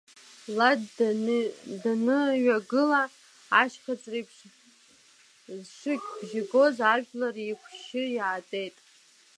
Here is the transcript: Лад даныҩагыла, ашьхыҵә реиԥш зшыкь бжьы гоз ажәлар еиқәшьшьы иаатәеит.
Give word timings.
Лад 0.57 0.81
даныҩагыла, 1.81 3.03
ашьхыҵә 3.59 4.07
реиԥш 4.11 4.37
зшыкь 5.65 6.09
бжьы 6.17 6.41
гоз 6.49 6.77
ажәлар 6.93 7.35
еиқәшьшьы 7.43 8.03
иаатәеит. 8.17 8.75